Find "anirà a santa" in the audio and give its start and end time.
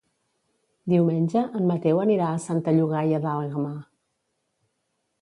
2.05-2.75